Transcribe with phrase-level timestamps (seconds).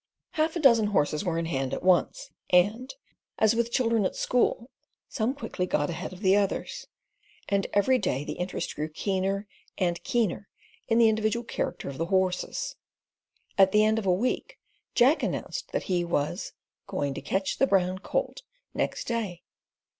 [0.31, 2.91] Half a dozen horses were in hand at once, and,
[3.37, 4.67] as with children at school,
[5.07, 6.87] some quickly got ahead of the others,
[7.47, 9.45] and every day the interest grew keener
[9.77, 10.49] and keener
[10.87, 12.75] in the individual character of the horses.
[13.59, 14.57] At the end of a week
[14.95, 16.53] Jack announced that he was
[16.87, 18.41] "going to catch the brown colt,"
[18.73, 19.43] next day.